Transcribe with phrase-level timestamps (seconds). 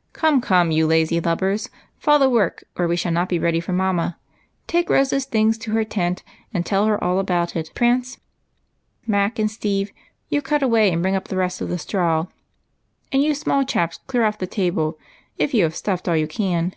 [0.12, 3.00] "Come, con^«, you lazy lubbers, fall to work, or w^e 102 EIGHT COUSINS.
[3.00, 4.18] shall not be ready for mamma.
[4.66, 6.22] Take Rose's things to her tent,
[6.52, 8.18] and tell her all about it, Prince.
[9.06, 9.90] Mac and Steve,
[10.28, 12.26] you cut away and bring up the rest of the straw;
[13.12, 14.98] and you small chaps clear off the table,
[15.38, 16.74] if you have stuffed all you can.